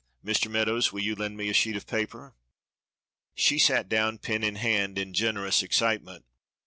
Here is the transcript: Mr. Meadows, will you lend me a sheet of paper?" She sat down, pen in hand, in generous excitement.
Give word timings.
Mr. 0.25 0.49
Meadows, 0.49 0.91
will 0.91 1.01
you 1.03 1.13
lend 1.13 1.37
me 1.37 1.47
a 1.47 1.53
sheet 1.53 1.75
of 1.75 1.85
paper?" 1.85 2.33
She 3.35 3.59
sat 3.59 3.87
down, 3.87 4.17
pen 4.17 4.43
in 4.43 4.55
hand, 4.55 4.97
in 4.97 5.13
generous 5.13 5.61
excitement. 5.61 6.25